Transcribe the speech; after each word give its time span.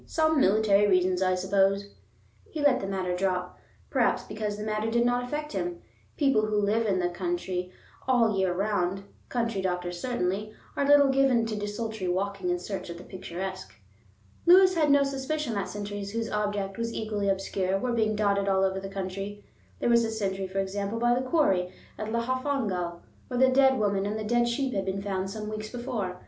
"Some 0.07 0.39
military 0.41 0.87
reasons, 0.87 1.21
I 1.21 1.35
suppose." 1.35 1.89
He 2.49 2.59
let 2.59 2.79
the 2.79 2.87
matter 2.87 3.15
drop, 3.15 3.59
perhaps 3.91 4.23
because 4.23 4.57
the 4.57 4.63
matter 4.63 4.89
did 4.89 5.05
not 5.05 5.23
affect 5.23 5.51
him. 5.53 5.79
People 6.17 6.47
who 6.47 6.59
live 6.59 6.87
in 6.87 6.97
the 6.97 7.07
country 7.09 7.71
all 8.07 8.33
the 8.33 8.39
year 8.39 8.51
round, 8.51 9.03
country 9.29 9.61
doctors 9.61 9.99
certainly, 10.01 10.53
are 10.75 10.87
little 10.87 11.09
given 11.09 11.45
to 11.45 11.55
desultory 11.55 12.07
walking 12.07 12.49
in 12.49 12.57
search 12.57 12.89
of 12.89 12.97
the 12.97 13.03
picturesque. 13.03 13.75
Lewis 14.47 14.73
had 14.73 14.89
no 14.89 15.03
suspicion 15.03 15.53
that 15.53 15.69
sentries 15.69 16.09
whose 16.13 16.31
object 16.31 16.79
was 16.79 16.95
equally 16.95 17.29
obscure 17.29 17.77
were 17.77 17.93
being 17.93 18.15
dotted 18.15 18.47
all 18.47 18.63
over 18.63 18.79
the 18.79 18.89
country. 18.89 19.45
There 19.79 19.87
was 19.89 20.03
a 20.03 20.09
sentry, 20.09 20.47
for 20.47 20.57
example, 20.57 20.97
by 20.97 21.13
the 21.13 21.21
quarry 21.29 21.71
at 21.99 22.07
Llanfihangel, 22.11 23.01
where 23.27 23.39
the 23.39 23.49
dead 23.49 23.77
woman 23.77 24.07
and 24.07 24.17
the 24.17 24.23
dead 24.23 24.47
sheep 24.47 24.73
had 24.73 24.85
been 24.87 25.03
found 25.03 25.29
some 25.29 25.47
weeks 25.47 25.69
before. 25.69 26.19